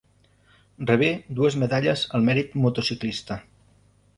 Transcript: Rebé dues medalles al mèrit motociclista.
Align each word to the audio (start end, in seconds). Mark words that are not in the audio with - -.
Rebé 0.91 1.09
dues 1.41 1.57
medalles 1.65 2.07
al 2.19 2.25
mèrit 2.31 2.57
motociclista. 2.65 3.39